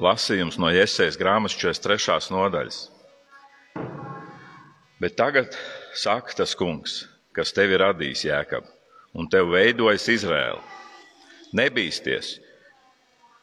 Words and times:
lasījums 0.00 0.58
no 0.58 0.70
Iesaijas 0.74 1.18
grāmatas 1.18 1.56
43. 1.60 2.32
nodaļas. 2.34 2.78
Bet 5.00 5.16
tagad 5.18 5.54
saka 5.94 6.34
tas 6.40 6.54
kungs, 6.58 7.04
kas 7.34 7.52
tevi 7.54 7.78
radīs, 7.78 8.24
Jēkab, 8.26 8.66
un 9.14 9.28
tev 9.30 9.52
veidojas 9.54 10.06
Izrēla. 10.10 10.62
Nebīsties, 11.54 12.38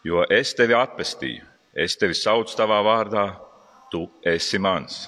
jo 0.03 0.25
es 0.27 0.51
tevi 0.57 0.75
atpestīju, 0.75 1.45
es 1.75 1.95
tevi 1.99 2.15
saucu 2.17 2.55
tavā 2.57 2.81
vārdā, 2.83 3.25
tu 3.91 4.07
esi 4.27 4.59
mans. 4.59 5.05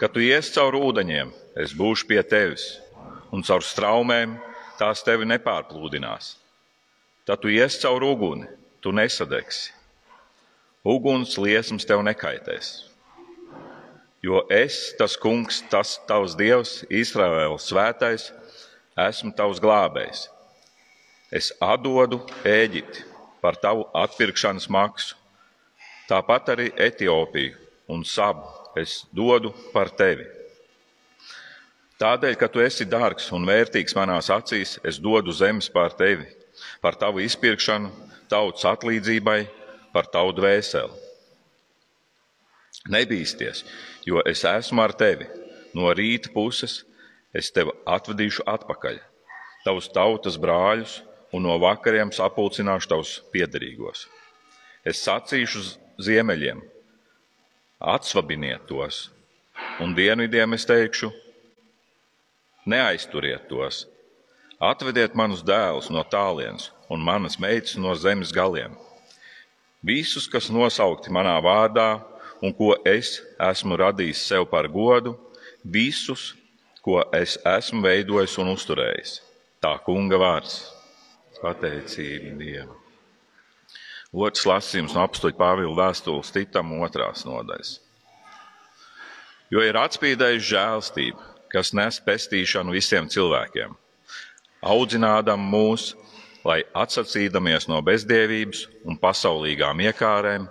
Kad 0.00 0.12
tu 0.12 0.22
ies 0.24 0.52
cauri 0.52 0.80
ūdeņiem, 0.80 1.32
es 1.60 1.72
būšu 1.76 2.08
pie 2.08 2.20
tevis, 2.24 2.78
un 3.32 3.44
caur 3.46 3.64
straumēm 3.64 4.36
tās 4.80 5.04
tevi 5.04 5.28
nepārplūdinās. 5.28 6.34
Tad 7.28 7.42
tu 7.42 7.52
ies 7.52 7.76
cauri 7.82 8.08
uguni, 8.08 8.48
tu 8.80 8.92
nesadegsi. 8.96 9.79
Uguns 10.80 11.34
liesmas 11.36 11.84
tev 11.84 12.00
nekaitēs. 12.00 12.86
Jo 14.24 14.46
es, 14.48 14.94
tas 14.96 15.12
kungs, 15.20 15.58
tas 15.68 15.98
tavs 16.08 16.32
dievs, 16.36 16.78
Izraēls 16.88 17.66
svētais, 17.68 18.30
esmu 18.96 19.34
tavs 19.36 19.60
glābējs. 19.60 20.26
Es 21.32 21.52
atdodu 21.60 22.22
Ēģipti 22.48 23.04
par 23.44 23.60
tavu 23.60 23.84
atpirkšanas 23.92 24.70
maksu, 24.72 25.16
tāpat 26.08 26.48
arī 26.56 26.70
Etiopiju 26.72 27.56
un 27.92 28.04
Sabu 28.04 28.48
es 28.80 29.04
dodu 29.12 29.52
par 29.74 29.92
tevi. 29.92 30.24
Tādēļ, 32.00 32.40
ka 32.40 32.48
tu 32.48 32.64
esi 32.64 32.88
dārgs 32.88 33.28
un 33.36 33.44
vērtīgs 33.44 33.92
manās 34.00 34.32
acīs, 34.32 34.78
es 34.80 34.96
dodu 34.96 35.36
zemes 35.36 35.68
pār 35.68 35.92
tevi, 35.92 36.24
par 36.80 36.96
tavu 36.96 37.20
izpirkšanu, 37.20 37.92
tautas 38.32 38.64
atlīdzībai, 38.64 39.59
par 39.94 40.08
tavu 40.12 40.34
dvēseli. 40.36 41.08
Nebīsties, 42.90 43.64
jo 44.08 44.22
es 44.26 44.44
esmu 44.48 44.82
ar 44.82 44.94
tevi. 44.96 45.28
No 45.76 45.92
rīta 45.94 46.32
puses 46.34 46.80
es 47.36 47.52
tevi 47.54 47.74
atvedīšu 47.86 48.46
atpakaļ, 48.48 48.96
tavus 49.66 49.90
tautas 49.94 50.38
brāļus, 50.40 50.96
un 51.32 51.46
no 51.46 51.54
vakariem 51.62 52.10
sapulcināšu 52.14 52.90
tavus 52.90 53.12
piederīgos. 53.34 54.06
Es 54.82 55.02
sacīšu 55.04 55.62
ziemeļiem, 56.02 56.62
atsvabiniet 57.78 58.66
tos, 58.66 59.10
un 59.84 59.94
dienvidiem 59.94 60.56
es 60.56 60.66
teikšu, 60.66 61.12
neaizturiet 62.66 63.46
tos, 63.52 63.84
atvediet 64.58 65.14
manus 65.14 65.44
dēlus 65.46 65.90
no 65.92 66.02
tālienes 66.02 66.70
un 66.90 67.04
manas 67.04 67.38
meitas 67.38 67.76
no 67.78 67.94
zemes 67.94 68.32
galiem. 68.34 68.74
Visus, 69.80 70.28
kas 70.28 70.50
nosaukti 70.52 71.12
manā 71.12 71.38
vārdā 71.40 72.02
un 72.44 72.52
ko 72.56 72.74
es 72.84 73.18
esmu 73.40 73.78
radījis 73.80 74.26
sev 74.28 74.44
par 74.50 74.68
godu, 74.68 75.14
visus, 75.64 76.34
ko 76.84 77.00
es 77.16 77.36
esmu 77.44 77.82
veidojis 77.84 78.36
un 78.40 78.52
uzturējis. 78.54 79.20
Tā 79.60 79.76
kunga 79.84 80.20
vārds- 80.20 80.62
pateicība 81.42 82.36
Dievam. 82.38 82.76
Otrs 84.12 84.46
lasījums 84.48 84.94
no 84.96 85.04
apstuļa 85.06 85.36
Pāvila 85.38 85.76
vēstules 85.76 86.32
Titam 86.32 86.72
otrās 86.82 87.24
nodaļas. 87.24 87.78
Jo 89.50 89.62
ir 89.62 89.74
atspīdējusi 89.74 90.50
žēlstība, 90.50 91.20
kas 91.48 91.72
nes 91.74 92.00
pestīšanu 92.00 92.72
visiem 92.72 93.08
cilvēkiem, 93.08 93.76
audzinādam 94.62 95.40
mūs, 95.40 95.94
lai 96.44 96.62
atsacīdamies 96.76 97.68
no 97.68 97.80
bezdievības 97.84 98.66
un 98.88 98.98
pasaulīgām 99.00 99.82
iekārēm, 99.84 100.46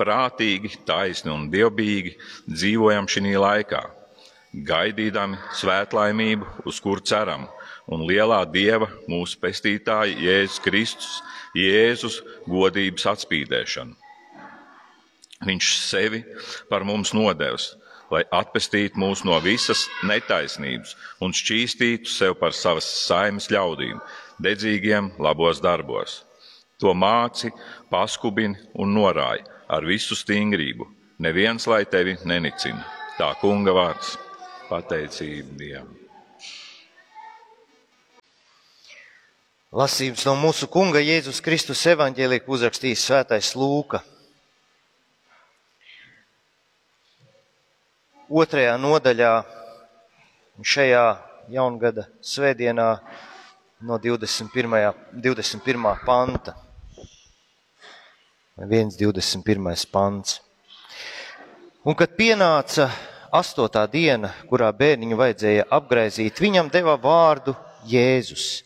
prātīgi, 0.00 0.74
taisni 0.88 1.32
un 1.32 1.48
dievbijīgi 1.52 2.16
dzīvojam 2.48 3.08
šī 3.10 3.34
laikā, 3.40 3.82
gaidīdami 4.66 5.38
svētlaimību, 5.60 6.46
uz 6.66 6.80
kur 6.82 7.02
ceram, 7.04 7.46
un 7.90 8.06
lielā 8.08 8.42
dieva 8.52 8.88
mūsu 9.10 9.38
pestītāja 9.42 10.16
Jēzus 10.16 10.62
Kristus, 10.64 11.20
Jēzus 11.56 12.20
godības 12.48 13.06
atspīdēšanu. 13.14 13.96
Viņš 15.46 15.68
sevi 15.80 16.24
par 16.68 16.84
mums 16.84 17.14
nodevis, 17.16 17.72
lai 18.10 18.24
atpestītu 18.34 18.98
mūs 19.00 19.22
no 19.24 19.38
visas 19.40 19.86
netaisnības 20.04 20.96
un 21.24 21.32
šķīstītu 21.36 22.10
sev 22.10 22.34
par 22.40 22.52
savas 22.56 22.88
saimes 23.06 23.48
ļaudīm, 23.52 24.00
dedzīgiem 24.42 25.12
labos 25.20 25.60
darbos. 25.62 26.22
To 26.80 26.94
māci, 26.96 27.50
paskubini 27.92 28.56
un 28.80 28.94
norāja 28.96 29.44
ar 29.68 29.84
visu 29.84 30.16
stingrību. 30.16 30.88
Neviens 31.20 31.66
lai 31.68 31.84
tevi 31.84 32.16
nenicina. 32.24 32.84
Tā 33.18 33.34
kunga 33.40 33.74
vārds- 33.76 34.16
pateicība 34.70 35.56
Dievam. 35.58 35.96
Lasījums 39.70 40.24
no 40.26 40.32
mūsu 40.34 40.66
kunga 40.66 40.98
Jēzus 40.98 41.42
Kristus 41.44 41.84
evaņģēlīja 41.86 42.48
uzrakstījis 42.48 43.04
svētais 43.06 43.52
Lūka. 43.54 44.00
Otrajā 48.30 48.72
nodaļā 48.80 49.44
šajā 50.62 51.04
jaungada 51.54 52.08
svētdienā 52.22 52.88
no 53.80 53.98
21. 53.98 54.94
21. 55.12 55.96
panta. 56.04 56.54
1.21. 58.56 59.86
pants. 59.90 60.40
Un 61.80 61.96
kad 61.96 62.12
pienāca 62.12 62.90
astotā 63.32 63.86
diena, 63.88 64.34
kurā 64.50 64.68
bērniņu 64.76 65.16
vajadzēja 65.16 65.68
apgraizīt, 65.72 66.42
viņam 66.42 66.68
deva 66.72 66.98
vārdu 67.00 67.54
Jēzus, 67.88 68.60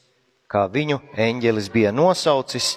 kā 0.51 0.65
viņu 0.67 0.99
eņģelis 1.15 1.71
bija 1.71 1.95
nosaucis, 1.95 2.73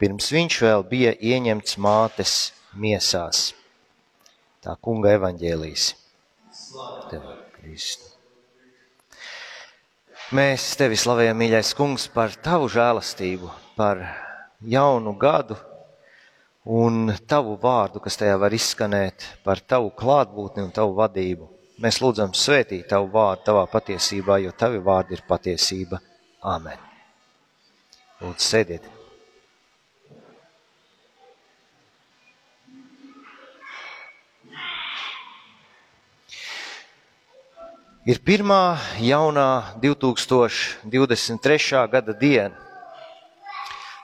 pirms 0.00 0.30
viņš 0.32 0.58
vēl 0.64 0.86
bija 0.88 1.12
ieņemts 1.20 1.76
mātes 1.76 2.38
miesās. 2.72 3.50
Tā 4.64 4.72
kunga 4.80 5.12
evaņģēlīs. 5.18 5.92
Tev, 7.12 7.28
Kristu. 7.58 8.13
Mēs 10.32 10.70
tevi 10.80 10.96
slavējam, 10.96 11.36
mīļais 11.36 11.74
kungs, 11.76 12.06
par 12.08 12.32
tavu 12.40 12.64
žēlastību, 12.72 13.50
par 13.76 14.00
jaunu 14.64 15.12
gadu, 15.20 15.58
un 16.64 17.12
tavu 17.28 17.58
vārdu, 17.60 18.00
kas 18.00 18.16
tajā 18.16 18.38
var 18.40 18.56
izskanēt, 18.56 19.26
par 19.44 19.60
tavu 19.60 19.92
klātbūtni 19.92 20.64
un 20.64 20.72
tavu 20.72 20.96
vadību. 20.96 21.50
Mēs 21.84 22.00
lūdzam 22.00 22.32
svētīt 22.32 22.88
tavu 22.88 23.12
vārdu 23.12 23.44
tavā 23.50 23.66
patiesībā, 23.68 24.40
jo 24.40 24.56
tavi 24.56 24.80
vārdi 24.80 25.18
ir 25.18 25.26
patiesība. 25.28 26.00
Āmen. 26.40 26.80
Lūdzu, 28.22 28.48
sēdiet. 28.48 28.88
Ir 38.04 38.18
pirmā 38.20 38.76
jaunā 39.00 39.80
2023. 39.80 41.78
gada 41.88 42.12
diena. 42.12 42.52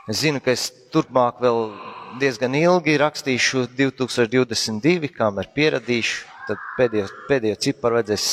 Es 0.09 0.22
zinu, 0.22 0.41
ka 0.41 0.55
es 0.56 0.71
turpmāk 0.88 1.43
vēl 1.44 1.69
diezgan 2.16 2.56
ilgi 2.56 2.97
rakstīšu 2.97 3.66
2022, 3.77 5.12
kamēr 5.12 5.53
pieradīšu, 5.53 6.25
tad 6.49 6.65
pēdējo, 6.78 7.12
pēdējo 7.28 7.61
ciparu 7.61 8.00
vajadzēs 8.00 8.27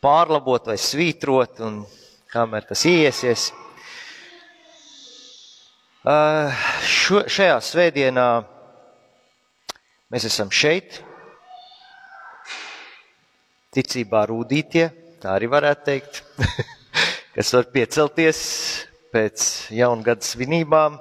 pārlabot 0.00 0.72
vai 0.72 0.80
svītrot, 0.80 1.60
un 1.68 1.84
kamēr 2.32 2.64
tas 2.72 2.88
iesies. 2.88 3.50
Šo, 6.00 7.26
šajā 7.28 7.60
svētdienā 7.60 8.30
mēs 10.08 10.32
esam 10.32 10.48
šeit, 10.48 11.04
ticībā 13.74 14.24
rūdītie, 14.30 14.88
tā 15.22 15.34
arī 15.34 15.48
varētu 15.50 15.86
teikt, 15.88 16.22
kas 17.34 17.52
var 17.56 17.66
piecelties 17.74 18.40
pēc 19.14 19.48
jaungada 19.74 20.26
svinībām. 20.26 20.98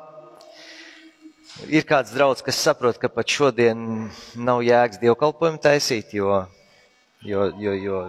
Ir 1.69 1.85
kāds 1.85 2.13
draugs, 2.15 2.41
kas 2.41 2.57
saprot, 2.65 2.97
ka 2.97 3.11
pat 3.13 3.29
šodien 3.29 4.09
nav 4.35 4.63
jēgas 4.65 4.99
dievkalpojumu 5.01 5.61
taisīt, 5.61 6.15
jo, 6.17 6.41
jo, 7.21 7.45
jo, 7.61 7.73
jo 7.77 7.99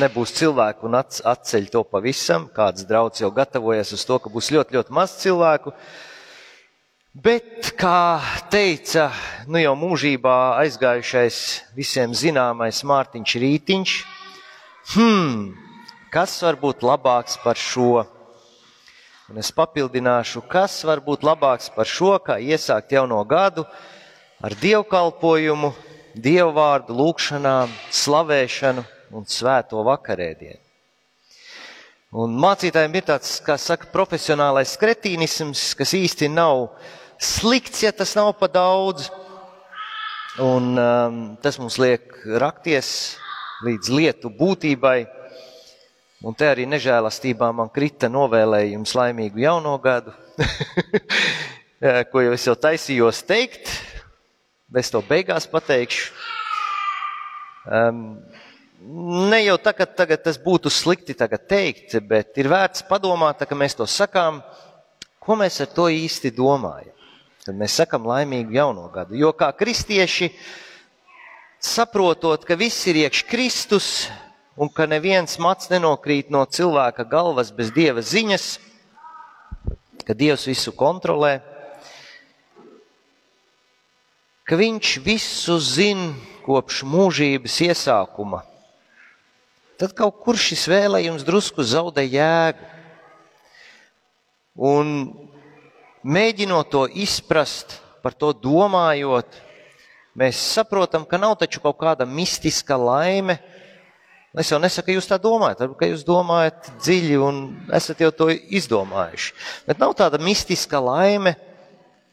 nebūs 0.00 0.32
cilvēku 0.38 0.88
un 0.88 0.96
atceļ 0.98 1.68
to 1.72 1.84
pavisam. 1.88 2.48
Kāds 2.54 2.86
draugs 2.88 3.20
jau 3.20 3.30
gatavojas 3.34 3.92
uz 3.96 4.04
to, 4.08 4.16
ka 4.22 4.32
būs 4.32 4.48
ļoti, 4.56 4.78
ļoti 4.78 4.96
maz 4.96 5.18
cilvēku. 5.20 5.74
Bet, 7.18 7.72
kā 7.74 8.20
teica, 8.46 9.08
nu 9.50 9.58
jau 9.58 9.72
mūžībā 9.74 10.32
aizgājušais 10.60 11.38
visiem 11.74 12.12
zināmais 12.14 12.78
Mārtiņš 12.86 13.32
Rītiņš, 13.42 13.94
hmm, 14.92 15.40
kas 16.14 16.36
var 16.46 16.58
būt 16.60 16.84
labāks 16.86 17.40
par 17.42 17.58
šo? 17.58 18.04
Un 19.32 19.40
es 19.42 19.50
papildināšu, 19.50 20.44
kas 20.46 20.76
var 20.86 21.02
būt 21.02 21.26
labāks 21.26 21.72
par 21.74 21.90
šo, 21.90 22.12
kā 22.22 22.36
iesākt 22.38 22.94
jauno 22.94 23.18
gadu, 23.26 23.64
ar 24.38 24.54
dievkalpojumu, 24.62 25.72
dievvvārdu, 26.14 26.94
lūgšanām, 27.00 27.72
slavēšanu 28.02 28.86
un 29.18 29.26
svēto 29.26 29.82
vakarēdienu. 29.90 30.62
Un 32.22 32.38
mācītājiem 32.46 32.94
ir 32.94 33.10
tāds, 33.10 33.34
kā 33.42 33.58
saka, 33.58 33.90
profesionālais 33.90 34.78
kretīnisms, 34.78 35.72
kas 35.76 35.96
īsti 35.98 36.30
nav 36.30 36.68
slikts, 37.18 37.82
ja 37.82 37.92
tas 37.92 38.14
nav 38.16 38.32
pa 38.38 38.48
daudz. 38.50 39.10
Un 40.38 40.78
um, 40.78 41.22
tas 41.42 41.58
mums 41.58 41.78
liek 41.82 42.14
rakties 42.38 43.18
līdz 43.66 43.90
lietu 43.90 44.30
būtībai. 44.30 44.98
Un 46.22 46.34
te 46.34 46.48
arī 46.50 46.66
nežēlastībā 46.66 47.50
man 47.54 47.70
krita 47.74 48.10
novēlējums 48.10 48.94
laimīgu 48.98 49.42
jauno 49.42 49.76
gadu, 49.82 50.14
ko 52.10 52.22
jau 52.24 52.32
es 52.34 52.46
jau 52.46 52.56
taisījos 52.58 53.22
teikt, 53.26 53.70
bet 54.66 54.90
to 54.90 55.02
beigās 55.06 55.46
pateikšu. 55.50 56.10
Um, 57.68 58.02
ne 59.30 59.42
jau 59.44 59.58
tagad, 59.62 59.94
tagad 59.98 60.22
tas 60.26 60.38
būtu 60.42 60.70
slikti 60.74 61.14
teikt, 61.14 61.98
bet 62.02 62.38
ir 62.38 62.50
vērts 62.50 62.86
padomāt, 62.88 63.42
ka 63.46 63.58
mēs 63.58 63.78
to 63.78 63.86
sakām, 63.86 64.42
ko 65.22 65.38
mēs 65.38 65.60
ar 65.62 65.70
to 65.74 65.86
īsti 65.92 66.34
domājam. 66.34 66.97
Tad 67.48 67.56
mēs 67.56 67.78
sakam 67.80 68.04
laimīgu 68.04 68.52
jauno 68.52 68.84
gadu. 68.92 69.16
Jo 69.16 69.30
kā 69.32 69.48
kristieši, 69.56 70.28
saprotot, 71.64 72.44
ka 72.44 72.58
viss 72.60 72.84
ir 72.90 72.98
iekš 73.06 73.22
Kristus 73.24 73.88
un 74.52 74.68
ka 74.68 74.84
neviens 74.84 75.38
mats 75.40 75.70
nenokrīt 75.72 76.28
no 76.28 76.42
cilvēka 76.44 77.06
galvas 77.08 77.48
bez 77.56 77.72
dieva 77.72 78.04
ziņas, 78.04 78.58
ka 80.04 80.12
Dievs 80.12 80.44
visu 80.50 80.74
kontrolē, 80.76 81.38
ka 84.44 84.60
Viņš 84.60 84.92
visu 85.08 85.56
zina 85.56 86.12
kopš 86.44 86.84
mūžības 86.84 87.58
iesākuma 87.64 88.44
tad 89.78 89.94
kaut 89.94 90.18
kur 90.24 90.34
šis 90.34 90.66
vēlējums 90.66 91.22
drusku 91.22 91.62
zaudē 91.62 92.02
jēgu. 92.02 92.66
Un 94.58 94.88
mēģinot 96.02 96.70
to 96.72 96.86
izprast, 96.88 97.78
par 98.02 98.14
to 98.14 98.32
domājot, 98.32 99.38
mēs 100.18 100.40
saprotam, 100.54 101.06
ka 101.08 101.18
nav 101.20 101.36
taču 101.40 101.62
kaut 101.62 101.78
kāda 101.80 102.06
mistiska 102.08 102.78
laime. 102.78 103.38
Es 104.38 104.52
jau 104.52 104.58
nesaku, 104.60 104.86
ka 104.86 104.94
jūs 104.94 105.08
tā 105.08 105.16
domājat, 105.18 105.64
varbūt 105.64 105.84
jūs 105.88 106.04
domājat 106.06 106.70
dziļi 106.84 107.20
un 107.24 107.38
esat 107.74 108.02
jau 108.04 108.10
to 108.14 108.28
izdomājuši. 108.30 109.32
Bet 109.66 109.80
nav 109.82 109.96
tāda 109.98 110.20
mistiska 110.22 110.78
laime, 110.84 111.34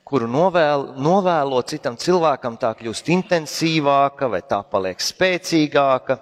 kuru 0.06 0.30
novēl, 0.30 0.88
novēlo 1.02 1.60
citam 1.68 1.98
cilvēkam, 1.98 2.58
tā 2.62 2.72
kļūst 2.78 3.12
intensīvāka 3.14 4.30
vai 4.32 4.42
tā 4.46 4.62
paliek 4.70 5.02
spēcīgāka. 5.02 6.20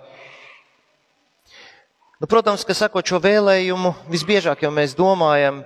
Nu, 2.24 2.30
protams, 2.32 2.64
ka 2.64 2.76
sakot 2.76 3.04
šo 3.04 3.20
vēlējumu, 3.24 3.94
visbiežāk 4.12 4.64
jau 4.64 4.72
mēs 4.72 4.96
domājam, 4.96 5.62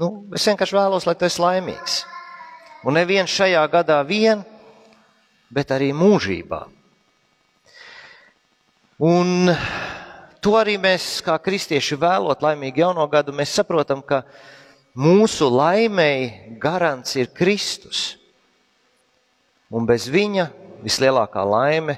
nu, 0.00 0.08
es 0.34 0.46
vienkārši 0.48 0.76
vēlos, 0.76 1.06
lai 1.08 1.14
tu 1.18 1.26
esi 1.28 1.42
laimīgs. 1.42 2.02
Un 2.82 2.96
neviens 2.98 3.30
šajā 3.30 3.62
gadā 3.70 4.00
vien, 4.06 4.42
bet 5.52 5.70
arī 5.74 5.92
mūžībā. 5.94 6.64
Un 9.02 9.52
to 10.42 10.56
arī 10.58 10.78
mēs, 10.80 11.20
kā 11.24 11.36
kristieši, 11.42 11.98
vēlot 11.98 12.42
laimīgu 12.42 12.82
jauno 12.84 13.06
gadu, 13.10 13.34
mēs 13.36 13.54
saprotam, 13.58 14.02
ka 14.02 14.22
mūsu 14.98 15.48
laimēji 15.52 16.58
garants 16.62 17.16
ir 17.18 17.30
Kristus. 17.34 18.16
Un 19.72 19.86
bez 19.88 20.08
viņa 20.12 20.48
vislielākā 20.82 21.44
laime 21.46 21.96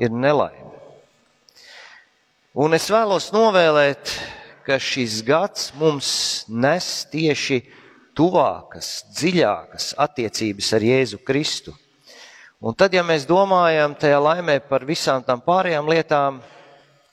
ir 0.00 0.10
nelaime. 0.14 0.66
Un 2.58 2.74
es 2.74 2.88
vēlos 2.90 3.28
novēlēt, 3.30 4.16
ka 4.68 4.76
šis 4.76 5.22
gads 5.24 5.70
mums 5.80 6.08
nes 6.52 6.86
tieši 7.08 7.62
tuvākas, 8.18 9.06
dziļākas 9.16 9.94
attiecības 9.96 10.68
ar 10.76 10.84
Jēzu 10.84 11.20
Kristu. 11.24 11.72
Un 12.60 12.76
tad, 12.76 12.92
ja 12.92 13.00
mēs 13.06 13.24
domājam 13.24 13.94
tajā 13.96 14.18
laimē 14.20 14.58
par 14.68 14.84
visām 14.84 15.24
tām 15.24 15.40
pārējām 15.40 15.88
lietām, 15.88 16.42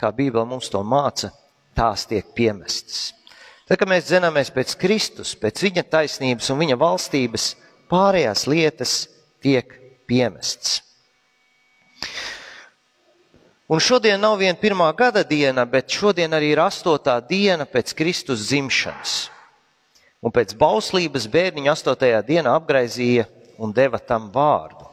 kā 0.02 0.12
Bībele 0.12 0.44
mums 0.50 0.68
to 0.74 0.81
māca, 0.84 1.30
tās 1.78 2.04
tiek 2.10 2.34
piemestas. 2.36 3.13
Tad, 3.69 3.80
kad 3.80 3.88
mēs 3.88 4.10
dzenamies 4.10 4.51
pēc 4.51 4.75
Kristus, 4.81 5.31
pēc 5.40 5.63
viņa 5.63 5.86
taisnības 5.96 6.51
un 6.51 6.60
viņa 6.60 6.80
valstības, 6.81 7.48
pārējās 7.88 8.48
lietas 8.51 8.98
tiek 9.46 9.72
piemestas. 10.10 10.81
Un 13.66 13.82
šodien 13.82 14.22
nav 14.22 14.38
viena 14.38 14.60
pirmā 14.62 14.92
gada 14.94 15.24
diena, 15.26 15.64
bet 15.66 15.90
šodien 15.90 16.34
arī 16.38 16.52
ir 16.54 16.62
astotā 16.62 17.18
diena 17.26 17.66
pēc 17.66 17.96
Kristus 17.98 18.44
dzimšanas. 18.52 19.16
Un 20.22 20.34
pēc 20.34 20.54
bauslības 20.58 21.26
bērniņa 21.34 21.74
astotajā 21.74 22.20
dienā 22.28 22.54
apgraizīja 22.60 23.26
un 23.58 23.74
deva 23.74 23.98
tam 23.98 24.30
vārdu. 24.34 24.86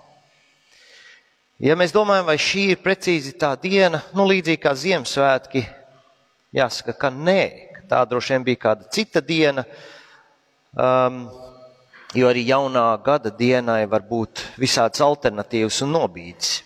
Ja 1.61 1.77
mēs 1.77 1.93
domājam, 1.93 2.27
vai 2.27 2.39
šī 2.41 2.65
ir 2.73 2.81
precīzi 2.83 3.35
tā 3.39 3.53
diena, 3.61 4.01
nu 4.17 4.25
līdzīgi 4.27 4.63
kā 4.65 4.73
Ziemassvētki, 4.73 5.67
jāsaka, 6.57 6.97
ka 6.97 7.13
nē, 7.13 7.45
tā 7.93 8.01
droši 8.09 8.35
vien 8.35 8.49
bija 8.49 8.65
kāda 8.65 8.89
cita 8.91 9.21
diena, 9.21 9.69
um, 10.73 11.27
jo 12.17 12.29
arī 12.33 12.49
jaunā 12.49 12.89
gada 13.05 13.31
dienai 13.31 13.85
var 13.85 14.03
būt 14.09 14.47
visādas 14.57 15.05
alternatīvas 15.05 15.85
un 15.85 15.99
nobīdes. 16.01 16.63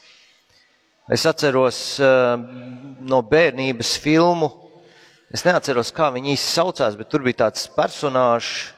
Es 1.06 1.22
atceros 1.22 2.00
uh, 2.02 2.34
no 3.06 3.20
bērnības 3.22 3.92
filmu. 4.02 4.48
Es 5.30 5.44
neatceros, 5.46 5.92
kā 5.94 6.08
viņi 6.10 6.32
īsti 6.34 6.48
saucās, 6.50 6.96
bet 6.98 7.10
tur 7.12 7.22
bija 7.22 7.44
tāds 7.44 7.68
personāžs, 7.70 8.72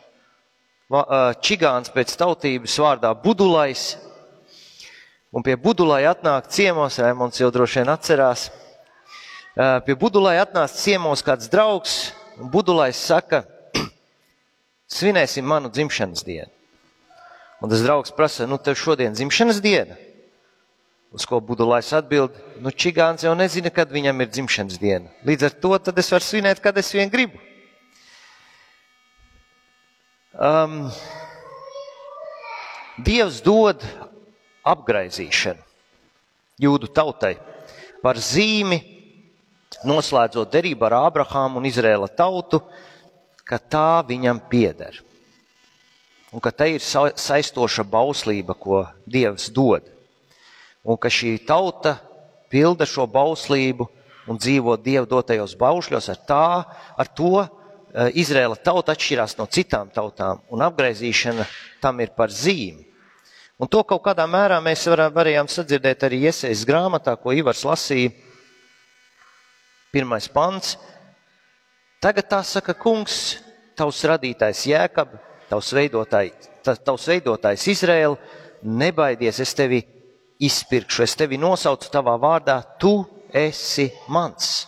uh, 0.92 1.30
čigāns 1.40 1.88
pēc 1.94 2.12
tautības 2.20 2.74
vārdā 2.84 3.14
Budulais. 3.22 3.94
Un 5.32 5.44
pie 5.44 5.56
Budulai 5.56 6.02
atnāk 6.08 6.50
ciemos, 6.52 6.98
Rēmons 7.00 7.40
jau 7.40 7.48
droši 7.52 7.80
vien 7.80 7.92
atcerās. 7.94 8.50
Uh, 9.56 9.78
pie 9.86 9.96
Budulai 9.96 10.36
atnāk 10.42 10.74
ciemos 10.76 11.24
kāds 11.24 11.48
draugs, 11.48 11.96
un 12.36 12.52
Budulais 12.52 13.00
saka, 13.08 13.46
svinēsim 14.98 15.48
manu 15.48 15.72
dzimšanas 15.72 16.28
dienu. 16.28 16.52
Un 17.64 17.72
tas 17.72 17.80
draugs 17.82 18.12
prasa, 18.12 18.44
nu 18.44 18.60
tev 18.60 18.76
šodien 18.76 19.16
dzimšanas 19.16 19.64
diena? 19.64 19.96
Uz 21.08 21.24
ko 21.24 21.40
Budulais 21.40 21.88
atbild, 21.96 22.34
nu 22.60 22.68
čigāns 22.68 23.24
jau 23.24 23.32
nezina, 23.36 23.72
kad 23.72 23.88
viņam 23.88 24.20
ir 24.20 24.28
dzimšanas 24.28 24.80
diena. 24.80 25.08
Līdz 25.24 25.46
ar 25.48 25.54
to 25.62 25.72
tad 25.80 26.00
es 26.00 26.12
varu 26.12 26.26
svinēt, 26.26 26.60
kad 26.60 26.76
es 26.76 26.92
vien 26.92 27.08
gribu. 27.08 27.40
Um, 30.38 30.90
Dievs 32.98 33.40
dod 33.42 33.82
apgraizīšanu 34.66 35.64
jūdu 36.60 36.90
tautai 36.92 37.36
par 38.02 38.18
zīmi, 38.20 38.78
noslēdzot 39.86 40.52
derību 40.52 40.86
ar 40.86 40.98
Ābrahāmu 41.06 41.58
un 41.58 41.66
Izrēla 41.70 42.10
tautu, 42.10 42.60
ka 43.48 43.58
tā 43.58 44.02
viņam 44.06 44.42
pieder. 44.50 44.98
Un 46.34 46.42
ka 46.44 46.52
te 46.52 46.68
ir 46.74 46.84
saistoša 46.84 47.86
bauslība, 47.88 48.52
ko 48.58 48.84
Dievs 49.08 49.48
dod 49.54 49.86
un 50.88 50.96
ka 50.96 51.10
šī 51.12 51.36
tauta 51.44 51.98
pilda 52.48 52.86
šo 52.88 53.04
bauslību 53.12 53.86
un 54.28 54.40
dzīvo 54.40 54.76
Dieva 54.80 55.06
dotajos 55.08 55.54
baušļos, 55.60 56.08
ar, 56.12 56.20
tā, 56.28 56.44
ar 56.96 57.10
to 57.16 57.42
eh, 57.42 57.48
Izraela 58.20 58.56
tauta 58.56 58.94
atšķirās 58.96 59.36
no 59.38 59.48
citām 59.52 59.92
tautām, 59.92 60.40
un 60.52 60.64
apgaizīšana 60.64 61.44
tam 61.82 62.00
ir 62.04 62.12
par 62.16 62.32
zīmi. 62.32 62.86
Un 63.58 63.66
to 63.66 63.82
kaut 63.82 64.04
kādā 64.04 64.24
mērā 64.30 64.60
mēs 64.62 64.86
varējām 64.86 65.48
sadzirdēt 65.50 66.04
arī 66.06 66.22
iesaistas 66.28 66.66
grāmatā, 66.68 67.16
ko 67.18 67.34
Ivars 67.34 67.64
lasīja. 67.66 68.12
Pirmais 69.90 70.28
pants. 70.30 70.76
Tagad 71.98 72.28
tā 72.30 72.38
saka 72.46 72.76
kungs, 72.78 73.40
tavs 73.74 74.04
radītājs 74.06 74.62
Jēkab, 74.70 75.16
tavs 75.50 75.72
veidotājs, 75.74 76.50
tavs 76.62 77.08
veidotājs 77.10 77.64
Izraēla, 77.72 78.14
nebaidies, 78.62 79.40
es 79.42 79.56
tevi 79.58 79.80
izpirkšu, 80.38 81.02
es 81.02 81.16
tevi 81.18 81.38
nosaucu 81.40 81.90
tavā 81.92 82.14
vārdā, 82.20 82.60
tu 82.78 83.02
esi 83.34 83.88
mans. 84.08 84.66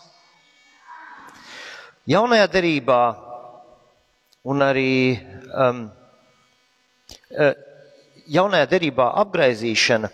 Jaunajā 2.10 2.46
derībā 2.50 3.00
un 4.50 4.64
arī 4.64 5.14
um, 5.52 5.84
uh, 7.36 7.52
jaunajā 8.30 8.66
derībā 8.70 9.10
apgaizīšana 9.22 10.10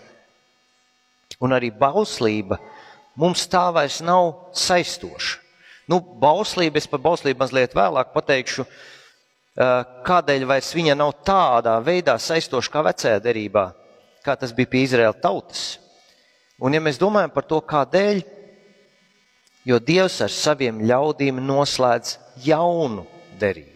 un 1.40 1.54
arī 1.56 1.70
bauslība 1.72 2.58
mums 3.16 3.46
tā 3.48 3.68
vairs 3.72 4.02
nav 4.04 4.52
saistoša. 4.56 5.42
Nu, 5.86 6.00
bauslība, 6.02 6.80
es 6.80 6.88
par 6.90 6.98
bauslību 7.04 7.44
mazliet 7.44 7.75
vēlāk 7.76 8.10
pateikšu, 8.12 8.66
uh, 8.66 9.82
kādēļ 10.06 10.46
vairs 10.50 10.72
viņa 10.75 10.96
nav 10.98 11.14
tādā 11.25 11.76
veidā 11.86 12.18
saistoša 12.18 12.72
kā 12.75 12.82
vecajā 12.88 13.20
derībā. 13.22 13.68
Kā 14.26 14.35
tas 14.38 14.54
bija 14.54 14.73
pie 14.73 14.83
Izraēla 14.87 15.16
tautas. 15.23 15.76
Un 16.59 16.75
ja 16.75 16.80
mēs 16.83 16.99
domājam 16.99 17.33
par 17.35 17.47
to, 17.47 17.61
kādēļ, 17.62 18.23
jo 19.68 19.78
Dievs 19.83 20.18
ar 20.25 20.33
saviem 20.33 20.83
ļaudīm 20.88 21.40
noslēdz 21.45 22.16
jaunu 22.47 23.04
derību. 23.40 23.73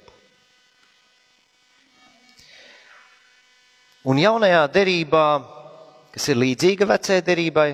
Un 4.09 4.17
jaunajā 4.17 4.63
derībā, 4.73 5.25
kas 6.15 6.31
ir 6.33 6.39
līdzīga 6.41 6.89
vecajai 6.89 7.25
derībai, 7.27 7.69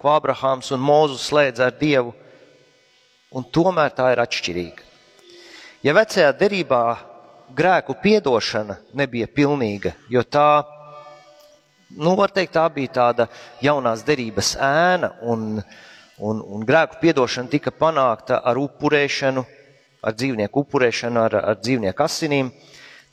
ko 0.00 0.08
Abrahāms 0.14 0.70
un 0.72 0.80
Mūzus 0.80 1.26
slēdz 1.28 1.60
ar 1.66 1.74
Dievu, 1.76 2.14
un 3.36 3.44
tomēr 3.52 3.92
tā 3.92 4.08
ir 4.14 4.22
atšķirīga. 4.24 4.86
Ja 5.84 5.92
vecajā 5.92 6.30
derībā 6.40 6.80
grēku 7.54 7.98
piedošana 8.00 8.78
nebija 8.96 9.28
pilnīga, 9.28 9.92
jo 10.08 10.24
tā, 10.24 10.64
nu, 11.94 12.14
var 12.16 12.32
teikt, 12.34 12.54
tā 12.56 12.66
bija 12.72 12.92
tāda 13.00 13.28
jaunās 13.62 14.04
derības 14.06 14.54
ēna, 14.62 15.12
un, 15.22 15.60
un, 16.18 16.40
un 16.40 16.64
grēku 16.66 17.00
piedošana 17.02 17.52
tika 17.52 17.70
panākta 17.70 18.40
ar 18.44 18.58
upurēšanu, 18.60 19.44
ar 20.06 20.16
dzīvnieku 20.16 20.64
upurēšanu, 20.64 21.22
ar, 21.22 21.38
ar 21.52 21.60
dzīvnieku 21.60 22.04
asinīm, 22.04 22.50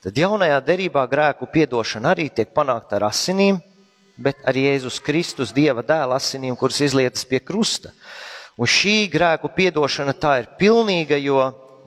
tad 0.03 0.18
jaunajā 0.18 0.60
derībā 0.65 1.06
grēku 1.12 1.50
piedošana 1.53 2.13
arī 2.13 2.30
tiek 2.30 2.53
panākta 2.56 3.00
ar 3.00 3.10
asinīm, 3.10 3.62
bet 4.18 4.44
ar 4.46 4.58
Jēzus 4.58 5.00
Kristus 5.01 5.53
Dieva 5.53 5.82
dēla 5.86 6.20
asinīm, 6.20 6.58
kuras 6.58 6.82
izlietas 6.86 7.25
pie 7.25 7.42
krusta. 7.42 7.94
Un 8.58 8.70
šī 8.70 9.08
grēku 9.10 9.50
piedošana 9.56 10.13
tā 10.13 10.36
ir 10.44 10.51
pilnīga, 10.60 11.18
jo 11.18 11.39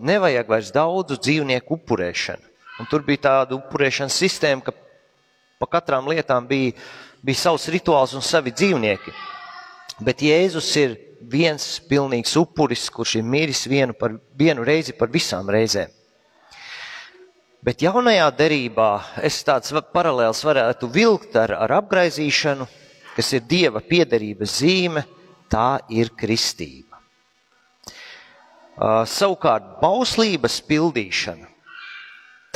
nevajag 0.02 0.49
vairs 0.50 0.73
daudzu 0.75 1.21
dzīvnieku 1.23 1.78
upurēšanu. 1.78 2.43
Un 2.81 2.88
tur 2.90 3.05
bija 3.07 3.23
tāda 3.28 3.55
upurēšanas 3.57 4.16
sistēma, 4.19 4.64
ka 4.66 4.75
pa 5.58 5.68
katrām 5.78 6.08
lietām 6.10 6.46
bija, 6.48 6.75
bija 7.25 7.42
savs 7.46 7.68
rituāls 7.72 8.14
un 8.16 8.25
savi 8.25 8.52
dzīvnieki. 8.54 9.14
Bet 10.04 10.20
Jēzus 10.25 10.70
ir 10.80 10.96
viens 11.20 11.78
pilnīgs 11.88 12.34
upuris, 12.36 12.88
kurš 12.92 13.16
ir 13.20 13.25
miris 13.25 13.64
vienu, 13.68 13.96
par, 13.96 14.18
vienu 14.36 14.64
reizi 14.66 14.92
par 14.96 15.08
visām 15.12 15.48
reizēm. 15.50 15.92
Bet 17.66 17.82
jaunajā 17.82 18.28
derībā 18.38 18.90
es 19.26 19.40
tāds 19.42 19.72
paralēls 19.94 20.44
varētu 20.46 20.86
vilkt 20.92 21.34
ar, 21.40 21.56
ar 21.64 21.72
apgaizīšanu, 21.80 22.68
kas 23.16 23.32
ir 23.34 23.46
dieva 23.48 23.80
piederības 23.82 24.60
zīme, 24.60 25.02
tā 25.50 25.80
ir 25.90 26.12
kristība. 26.14 27.00
Uh, 28.76 29.02
savukārt, 29.08 29.78
bauslības 29.80 30.60
pildīšana, 30.68 31.48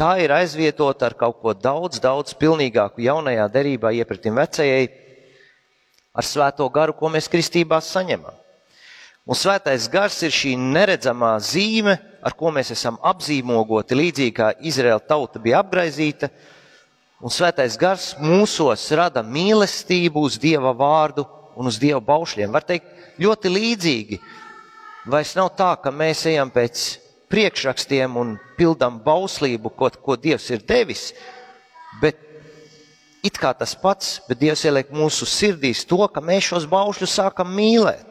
tā 0.01 0.15
ir 0.25 0.33
aizvietota 0.33 1.11
ar 1.11 1.15
kaut 1.19 1.43
ko 1.43 1.53
daudz, 1.53 2.01
daudz 2.01 2.33
pilnīgāku 2.41 3.05
jaunajā 3.05 3.47
derībā 3.53 3.93
iepratim 3.99 4.39
vecajai, 4.41 4.89
ar 6.17 6.27
svēto 6.27 6.67
garu, 6.73 6.97
ko 6.97 7.13
mēs 7.13 7.29
kristībā 7.29 7.83
saņemam. 7.85 8.37
Un 9.31 9.37
svētais 9.37 9.85
gars 9.93 10.17
ir 10.27 10.33
šī 10.35 10.57
neredzamā 10.59 11.35
zīme, 11.45 11.99
ar 12.25 12.35
ko 12.35 12.51
mēs 12.51 12.73
esam 12.75 12.97
apzīmogoti, 13.05 13.99
līdzīgi 14.01 14.35
kā 14.35 14.51
Izraēla 14.67 15.05
tauta 15.07 15.39
bija 15.39 15.61
apgaizīta. 15.61 16.33
Un 17.21 17.31
svētais 17.31 17.77
gars 17.79 18.15
mūsos 18.19 18.89
rada 18.97 19.23
mīlestību 19.23 20.25
uz 20.25 20.41
Dieva 20.41 20.73
vārdu 20.75 21.29
un 21.61 21.69
uz 21.69 21.77
Dieva 21.79 22.01
baušļiem. 22.01 22.51
Var 22.51 22.65
teikt, 22.65 22.89
ļoti 23.21 23.53
līdzīgi 23.53 24.21
Vairs 25.09 25.33
nav 25.33 25.55
tā, 25.57 25.71
ka 25.81 25.89
mēs 25.91 26.27
ejam 26.29 26.51
pēc 26.53 26.81
priekšrakstiem 27.31 28.17
un 28.19 28.35
pildām 28.59 28.99
bauslību, 29.05 29.73
ko, 29.77 29.91
ko 30.03 30.17
Dievs 30.19 30.49
ir 30.51 30.65
devis, 30.67 31.11
bet 32.03 32.19
it 33.25 33.39
kā 33.39 33.53
tas 33.57 33.75
pats, 33.79 34.19
bet 34.29 34.41
Dievs 34.41 34.65
ieliek 34.67 34.91
mūsu 34.95 35.29
sirdīs 35.29 35.85
to, 35.89 36.01
ka 36.11 36.23
mēs 36.25 36.51
šos 36.51 36.67
baušļus 36.71 37.17
sākam 37.21 37.53
mīlēt. 37.55 38.07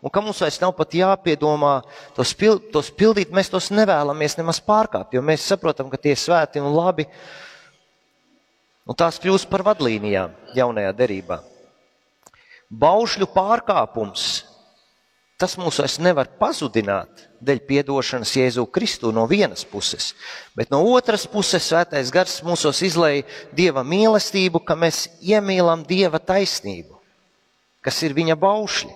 Un 0.00 0.12
ka 0.12 0.22
mums 0.24 0.40
vairs 0.40 0.56
nav 0.62 0.72
pat 0.78 0.94
jāpiedomā 0.96 1.74
tos, 2.16 2.32
pild, 2.32 2.70
tos 2.72 2.88
pildīt, 2.96 3.34
mēs 3.36 3.52
tos 3.52 3.68
nevēlamies 3.74 4.38
nemaz 4.38 4.62
pārkāpt, 4.64 5.12
jo 5.12 5.20
mēs 5.24 5.44
saprotam, 5.44 5.90
ka 5.92 6.00
tie 6.00 6.14
ir 6.14 6.20
svēti 6.20 6.62
un 6.62 6.72
labi. 6.72 7.04
Un 8.88 8.96
tās 8.96 9.20
kļūst 9.20 9.50
par 9.50 9.64
vadlīnijām 9.66 10.32
jaunajā 10.56 10.94
derībā. 10.96 11.42
Baušļu 12.70 13.28
pārkāpums 13.34 14.30
Tas 15.40 15.56
mūs 15.56 15.78
vairs 15.80 15.96
nevar 16.04 16.28
pazudināt 16.36 17.22
dēļ 17.40 17.62
piedošanas 17.64 18.34
Jēzu 18.36 18.66
Kristu 18.68 19.08
no 19.16 19.24
vienas 19.28 19.62
puses, 19.64 20.10
bet 20.52 20.68
no 20.68 20.82
otras 20.92 21.24
puses 21.24 21.64
svētais 21.64 22.12
gars 22.12 22.42
mūsos 22.44 22.82
izlēja 22.84 23.24
Dieva 23.56 23.80
mīlestību, 23.80 24.60
ka 24.60 24.76
mēs 24.76 25.06
iemīlam 25.24 25.86
Dieva 25.88 26.20
taisnību, 26.20 26.98
kas 27.80 28.02
ir 28.04 28.12
viņa 28.18 28.36
baušļi. 28.36 28.92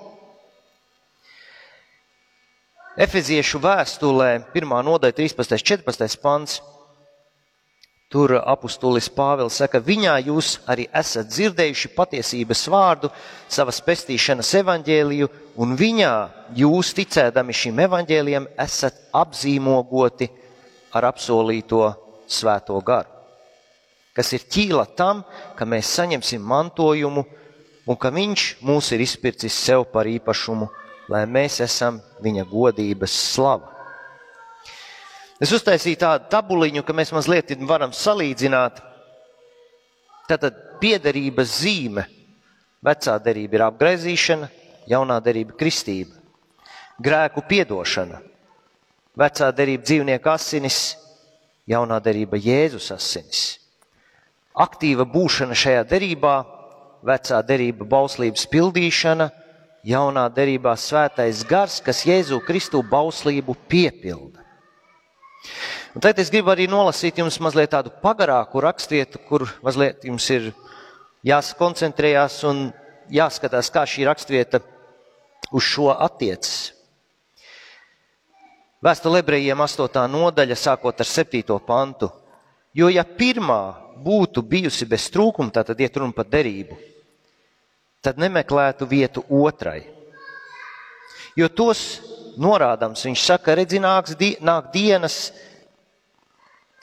Efeziešu 2.94 3.58
vēstulē, 3.64 4.28
1. 4.52 4.76
nodaļa, 4.86 5.16
13. 5.16 5.56
un 5.56 5.64
14. 5.72 6.20
pants. 6.22 6.60
Tur 8.12 8.36
apustulis 8.38 9.08
Pāvils 9.10 9.56
saka, 9.58 9.80
viņā 9.82 10.18
jūs 10.28 10.58
arī 10.70 10.84
esat 10.94 11.30
dzirdējuši 11.32 11.90
patiesības 11.96 12.62
vārdu, 12.70 13.10
savas 13.50 13.80
pestīšanas 13.82 14.52
evaņģēliju, 14.60 15.30
un 15.58 15.74
viņā 15.78 16.12
jūs, 16.60 16.92
ticēdami 16.94 17.56
šim 17.56 17.80
evaņģēlijam, 17.86 18.48
esat 18.60 19.00
apzīmogoti 19.14 20.30
ar 20.94 21.08
apsolīto 21.10 21.88
svēto 22.30 22.78
garu, 22.86 23.10
kas 24.14 24.32
ir 24.36 24.46
ķīla 24.46 24.86
tam, 24.96 25.24
ka 25.58 25.66
mēs 25.66 25.90
saņemsim 25.98 26.42
mantojumu 26.44 27.24
un 27.84 27.98
ka 28.00 28.14
viņš 28.14 28.48
mūs 28.64 28.94
ir 28.94 29.02
izpircis 29.04 29.58
sev 29.66 29.88
par 29.90 30.06
īpašumu, 30.08 30.70
lai 31.10 31.26
mēs 31.26 31.58
esam 31.64 31.98
viņa 32.22 32.46
godības 32.48 33.16
slava. 33.34 33.73
Es 35.42 35.50
uztaisīju 35.50 35.98
tādu 35.98 36.28
tabuliņu, 36.30 36.84
ka 36.86 36.94
mēs 36.94 37.10
mazliet 37.14 37.50
varam 37.66 37.90
salīdzināt. 37.90 38.78
Tātad 40.30 40.60
piederības 40.80 41.56
zīme. 41.60 42.04
Vecā 42.84 43.16
derība 43.18 43.56
ir 43.56 43.64
apgaizīšana, 43.64 44.48
jaunā 44.92 45.16
derība- 45.24 45.56
kristība. 45.60 46.14
Grēku 47.00 47.42
piedošana. 47.48 48.20
Vecā 49.16 49.50
derība 49.52 49.82
dzīvnieku 49.82 50.30
asinis, 50.30 50.96
jaunā 51.66 52.00
derība 52.00 52.38
Jēzus 52.38 52.90
asinis. 52.92 53.58
Aktīva 54.54 55.04
būšana 55.04 55.54
šajā 55.54 55.82
derībā, 55.88 56.44
vecā 57.02 57.42
derība 57.42 57.84
bauslības 57.84 58.46
pildīšana, 58.46 59.30
jaunā 59.84 60.28
derībā 60.30 60.76
svētais 60.78 61.42
gars, 61.48 61.80
kas 61.80 62.04
Jēzu 62.04 62.40
Kristu 62.44 62.82
bauslību 62.82 63.56
piepilda. 63.68 64.43
Un 65.94 66.02
tagad 66.02 66.24
es 66.24 66.30
gribu 66.32 66.50
arī 66.50 66.64
nolasīt 66.66 67.20
jums 67.20 67.36
mazliet 67.38 67.70
tādu 67.70 67.92
pagarāku 68.02 68.58
rakstvietu, 68.64 69.20
kur 69.28 69.46
mazliet 69.62 70.02
jums 70.02 70.26
ir 70.34 70.48
jāsakoncentrējās 71.22 72.40
un 72.50 72.64
jāskatās, 73.14 73.70
kā 73.70 73.84
šī 73.86 74.08
rakstvieta 74.08 74.58
uz 75.54 75.62
šo 75.62 75.92
attiecas. 75.94 76.72
Vēstule 78.84 79.22
ebrejiem 79.22 79.62
8. 79.64 80.02
nodaļa, 80.10 80.58
sākot 80.58 80.98
ar 81.00 81.08
7. 81.08 81.60
pantu. 81.64 82.10
Jo 82.74 82.90
ja 82.90 83.06
pirmā 83.06 83.62
būtu 84.02 84.42
bijusi 84.42 84.90
bez 84.90 85.06
trūkuma, 85.14 85.54
tad 85.54 85.78
iet 85.78 85.96
runa 85.96 86.12
par 86.12 86.26
derību, 86.26 86.74
tad 88.02 88.18
nemeklētu 88.18 88.90
vietu 88.90 89.22
otrai. 89.30 89.84
Jo 91.38 91.46
tos 91.48 91.86
norādams. 92.36 93.06
Viņš 93.06 93.24
saka, 93.30 93.54
di 93.62 93.78
nāk 94.42 94.72
dienas. 94.74 95.30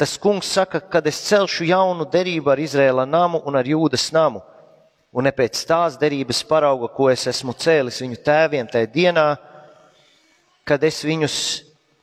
Tas 0.01 0.17
kungs 0.17 0.47
saka, 0.49 0.79
kad 0.79 1.05
es 1.05 1.19
celšu 1.27 1.67
jaunu 1.69 2.07
derību 2.09 2.49
ar 2.49 2.57
Izrēla 2.57 3.03
namu 3.05 3.37
un 3.45 3.53
ar 3.59 3.67
Jūdas 3.69 4.07
namu. 4.09 4.39
Un 5.13 5.27
ne 5.27 5.31
pēc 5.35 5.59
tās 5.69 5.93
derības 6.01 6.39
parauga, 6.49 6.87
ko 6.89 7.11
es 7.11 7.27
esmu 7.29 7.53
cēlis 7.53 7.99
viņu 8.01 8.17
tēviem 8.25 8.65
tajā 8.71 8.87
dienā, 8.89 9.25
kad 10.65 10.81
es 10.89 11.03
viņus, 11.05 11.35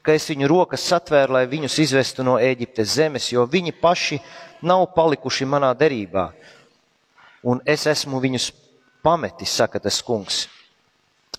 ka 0.07 0.15
es 0.15 0.29
viņu 0.31 0.47
rokas 0.47 0.85
satvēru, 0.93 1.35
lai 1.35 1.49
viņus 1.51 1.79
izvestu 1.83 2.23
no 2.23 2.37
Ēģiptes 2.39 2.93
zemes, 3.01 3.27
jo 3.33 3.43
viņi 3.51 3.75
paši 3.81 4.21
nav 4.63 4.85
palikuši 4.95 5.49
manā 5.51 5.73
derībā. 5.75 6.29
Un 7.51 7.59
es 7.67 7.89
esmu 7.91 8.21
viņus 8.23 8.47
pametis, 9.03 9.57
saka 9.59 9.81
tas 9.83 9.99
kungs. 10.07 10.45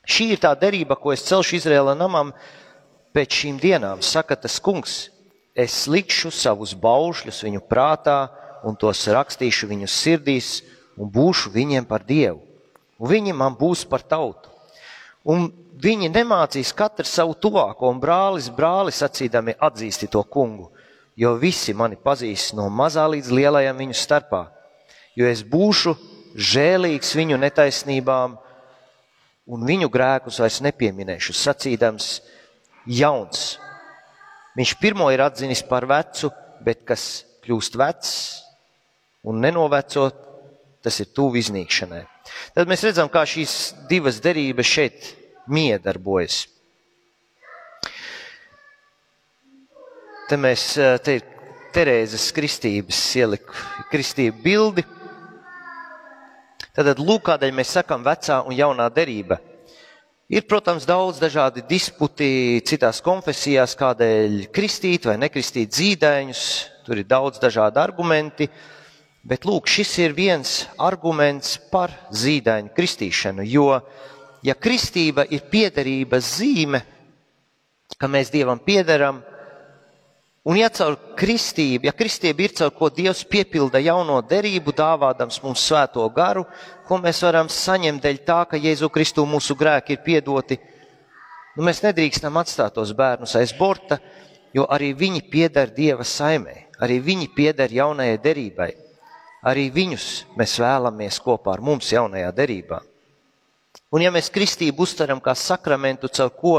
Šī 0.03 0.33
ir 0.33 0.43
tā 0.43 0.51
derība, 0.59 0.99
ko 0.99 1.15
es 1.15 1.23
celšu 1.23 1.55
Izraēla 1.61 1.95
namam 1.95 2.33
pēc 3.15 3.39
šīm 3.45 3.63
dienām, 3.63 4.03
saka 4.03 4.35
tas 4.35 4.59
kungs. 4.59 5.05
Es 5.59 5.83
likšu 5.91 6.31
savus 6.31 6.71
baušļus 6.79 7.41
viņu 7.43 7.63
prātā 7.67 8.29
un 8.63 8.77
tos 8.79 9.01
rakstīšu 9.11 9.67
viņu 9.67 9.89
sirdīs 9.91 10.59
un 10.99 11.09
būšu 11.11 11.51
viņiem 11.51 11.87
par 11.89 12.05
dievu. 12.07 12.39
Un 12.99 13.11
viņi 13.11 13.35
man 13.35 13.55
būs 13.59 13.85
par 13.87 14.03
tautu. 14.03 14.51
Un 15.27 15.49
viņi 15.79 16.11
nemācīs 16.11 16.71
katru 16.75 17.07
savu 17.07 17.35
tuvāko 17.35 17.91
un 17.91 17.99
brālis 17.99 18.49
brāli 18.51 18.91
sacīdami 18.95 19.57
atzīsti 19.59 20.09
to 20.11 20.23
kungu, 20.23 20.69
jo 21.19 21.35
visi 21.39 21.75
mani 21.75 21.99
pazīst 21.99 22.55
no 22.55 22.69
mazā 22.71 23.07
līdz 23.11 23.31
lielajam 23.31 23.79
viņu 23.79 23.95
starpā. 23.99 24.45
Jo 25.15 25.27
es 25.27 25.43
būšu 25.43 25.95
žēlīgs 26.35 27.15
viņu 27.19 27.39
netaisnībām, 27.39 28.37
un 29.49 29.65
viņu 29.65 29.89
grēkus 29.91 30.39
vairs 30.39 30.59
nepieminēšu, 30.63 31.33
sacīdams, 31.35 32.19
jauns. 32.85 33.57
Viņš 34.59 34.73
pirmo 34.81 35.07
ir 35.13 35.21
atzinis 35.23 35.61
par 35.63 35.85
vecu, 35.87 36.27
bet 36.59 36.83
kas 36.87 37.23
kļūst 37.45 37.77
vecs 37.79 38.11
un 39.23 39.39
nenovecot, 39.39 40.17
tas 40.83 40.99
ir 40.99 41.07
tuvu 41.15 41.39
iznīkšanai. 41.39 42.01
Tad 42.55 42.67
mēs 42.67 42.83
redzam, 42.83 43.07
kā 43.11 43.23
šīs 43.23 43.53
divas 43.87 44.19
derības 44.23 44.67
šeit 44.67 45.09
miedarbojas. 45.47 46.43
Te 50.29 50.37
mēs 50.37 50.73
te 51.03 51.19
ir 51.19 51.27
Terēzes 51.69 52.31
kristības 52.33 52.99
ieliku 53.15 53.53
kristību 53.91 54.41
bildi. 54.41 54.83
Tad 56.73 56.97
lūk, 56.97 57.27
kādēļ 57.27 57.53
mēs 57.53 57.75
sakam 57.77 58.01
vecā 58.03 58.39
un 58.41 58.55
jaunā 58.57 58.87
derība. 58.93 59.37
Ir, 60.29 60.43
protams, 60.45 60.83
daudz 60.85 61.17
dažādi 61.17 61.63
disputi 61.65 62.61
citās 62.61 62.99
konfesijās, 63.01 63.71
kādēļ 63.73 64.43
kristīt 64.53 65.07
vai 65.09 65.15
nekristīt 65.17 65.73
zīdaiņus. 65.73 66.41
Tur 66.85 67.01
ir 67.01 67.07
daudz 67.09 67.41
dažādu 67.41 67.81
argumenti. 67.81 68.45
Bet 69.25 69.47
lūk, 69.49 69.65
šis 69.65 69.95
ir 70.03 70.13
viens 70.13 70.51
arguments 70.77 71.55
par 71.73 71.95
zīdaiņu 72.13 72.69
kristīšanu. 72.77 73.47
Jo, 73.49 73.79
ja 74.45 74.53
kristība 74.53 75.25
ir 75.33 75.49
piederības 75.49 76.29
zīme, 76.37 76.83
ka 77.97 78.05
mēs 78.05 78.29
Dievam 78.29 78.61
piederam, 78.61 79.23
Un 80.47 80.55
ja 80.55 80.69
caur 80.71 80.95
kristību, 81.19 81.89
ja 81.89 81.91
kristība 81.91 82.45
ir 82.45 82.53
caur 82.55 82.71
ko 82.71 82.87
Dievs 82.93 83.25
piepilda 83.27 83.81
jauno 83.83 84.21
derību, 84.23 84.71
dāvādams 84.71 85.41
mums 85.43 85.65
svēto 85.67 86.05
garu, 86.15 86.45
ko 86.87 86.99
mēs 87.03 87.19
varam 87.25 87.49
saņemt 87.51 88.05
dēļ 88.05 88.19
tā, 88.23 88.39
ka 88.47 88.57
Jēzu 88.57 88.87
Kristu 88.93 89.25
mūsu 89.27 89.57
grēki 89.59 89.97
ir 89.97 90.03
piedoti, 90.05 90.55
nu 91.57 91.65
mēs 91.67 91.83
nedrīkstam 91.83 92.39
atstāt 92.39 92.77
tos 92.77 92.93
bērnus 92.95 93.35
aiz 93.35 93.51
borta, 93.57 93.99
jo 94.55 94.63
arī 94.71 94.93
viņi 94.95 95.25
pieder 95.29 95.73
Dieva 95.75 96.07
saimē, 96.07 96.55
arī 96.79 97.01
viņi 97.03 97.27
pieder 97.35 97.75
jaunajai 97.75 98.21
derībai. 98.23 98.69
Arī 99.49 99.69
viņus 99.71 100.05
mēs 100.39 100.57
vēlamies 100.59 101.19
kopā 101.23 101.53
ar 101.55 101.61
mums 101.63 101.91
jaunajā 101.91 102.31
derībā. 102.35 102.79
Un 103.91 104.03
ja 104.03 104.11
mēs 104.11 104.31
kristību 104.31 104.83
uztveram 104.83 105.21
kā 105.23 105.35
sakramentu, 105.35 106.09
caur 106.11 106.31
ko 106.35 106.55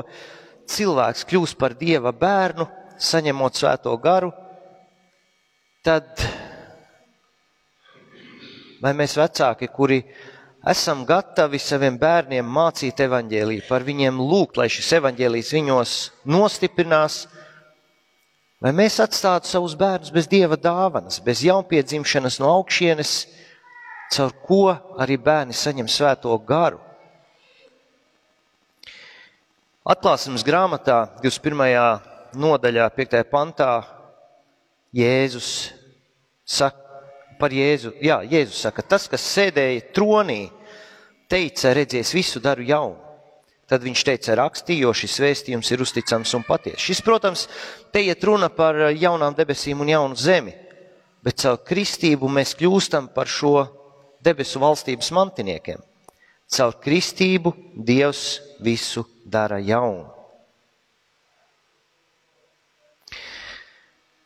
cilvēks 0.70 1.26
kļūst 1.28 1.58
par 1.60 1.74
Dieva 1.76 2.12
bērnu, 2.12 2.68
saņemot 3.00 3.56
svēto 3.56 3.94
garu, 4.00 4.30
tad 5.84 6.04
vai 8.80 8.92
mēs 8.96 9.16
vecāki, 9.18 9.68
kuri 9.72 10.00
esam 10.68 11.04
gatavi 11.08 11.60
saviem 11.60 11.96
bērniem 12.00 12.44
mācīt 12.44 13.00
evaņģēlīju, 13.06 13.66
par 13.68 13.84
viņiem 13.86 14.20
lūgt, 14.20 14.60
lai 14.60 14.68
šis 14.72 14.92
evaņģēlijs 15.00 15.54
viņos 15.56 15.94
nostiprinās, 16.28 17.22
vai 18.60 18.74
mēs 18.76 19.00
atstātu 19.00 19.48
savus 19.48 19.76
bērnus 19.80 20.12
bez 20.12 20.28
dieva 20.28 20.58
dāvanas, 20.60 21.20
bez 21.24 21.44
jaunpiedzimšanas 21.46 22.40
no 22.42 22.52
augšienes, 22.58 23.14
caur 24.12 24.36
ko 24.44 24.62
arī 25.00 25.16
bērni 25.20 25.56
saņem 25.56 25.88
svēto 25.88 26.36
garu. 26.44 26.80
Atklāsmes 29.90 30.44
grāmatā 30.44 31.06
21 31.24 32.09
nodaļā, 32.38 32.86
5. 32.96 33.20
pantā, 33.30 33.72
Jēzus 34.94 35.50
saka 36.44 36.90
par 37.40 37.54
Jēzu. 37.54 37.94
Jā, 38.02 38.20
Jēzus 38.26 38.64
saka, 38.66 38.82
tas, 38.82 39.06
kas 39.10 39.24
sēdēja 39.36 39.86
tronī, 39.94 40.42
teica, 41.30 41.72
redzēs, 41.76 42.12
visu 42.14 42.42
daru 42.42 42.66
jaunu. 42.66 42.98
Tad 43.70 43.84
viņš 43.86 44.00
teica, 44.02 44.34
rakstīja, 44.34 44.88
jo 44.88 44.94
šis 44.98 45.20
vēstījums 45.22 45.68
ir 45.70 45.82
uzticams 45.84 46.32
un 46.34 46.42
patiesa. 46.42 46.82
Šis, 46.82 47.02
protams, 47.06 47.44
te 47.94 48.02
iet 48.02 48.24
runa 48.26 48.48
par 48.50 48.74
jaunām 48.90 49.36
debesīm 49.38 49.84
un 49.84 49.92
jaunu 49.92 50.18
zemi, 50.18 50.56
bet 51.22 51.38
caur 51.38 51.60
kristību 51.62 52.26
mēs 52.34 52.56
kļūstam 52.58 53.12
par 53.14 53.30
šo 53.30 53.62
debesu 54.26 54.58
valstības 54.58 55.12
mantiniekiem. 55.14 55.78
Caur 56.50 56.74
kristību 56.82 57.54
Dievs 57.78 58.40
visu 58.58 59.06
dara 59.22 59.60
jaunu. 59.62 60.19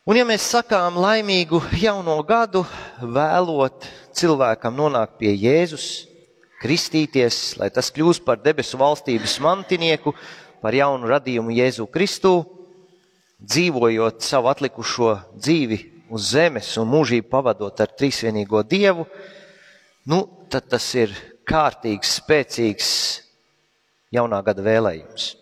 Un 0.04 0.18
ja 0.18 0.24
mēs 0.28 0.44
sakām 0.52 0.98
laimīgu 1.00 1.62
jauno 1.80 2.18
gadu, 2.28 2.60
vēlot 3.00 3.86
cilvēkam 4.12 4.76
nonākt 4.76 5.14
pie 5.16 5.32
Jēzus, 5.32 6.04
kristīties, 6.60 7.54
lai 7.56 7.70
tas 7.72 7.88
kļūst 7.88 8.20
par 8.26 8.42
debesu 8.44 8.76
valstības 8.76 9.38
mantinieku, 9.40 10.12
par 10.60 10.76
jaunu 10.76 11.08
radījumu 11.08 11.56
Jēzu 11.56 11.88
Kristu, 11.88 12.34
dzīvojot 13.40 14.20
savu 14.28 14.52
atlikušo 14.52 15.10
dzīvi 15.40 15.80
uz 16.12 16.28
zemes 16.36 16.68
un 16.76 16.92
mūžību 16.92 17.32
pavadot 17.32 17.80
ar 17.80 17.96
trīsvienīgo 17.96 18.60
Dievu, 18.68 19.08
nu, 20.04 20.22
tad 20.52 20.68
tas 20.68 20.94
ir 21.00 21.16
kārtīgs, 21.48 22.18
spēcīgs 22.20 22.96
jaunā 24.12 24.44
gada 24.44 24.68
vēlējums. 24.68 25.32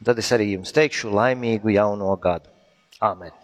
Tad 0.00 0.24
es 0.24 0.32
arī 0.32 0.54
jums 0.54 0.72
teikšu 0.72 1.12
laimīgu 1.12 1.76
jauno 1.76 2.16
gadu. 2.16 2.48
Āmen! 3.04 3.36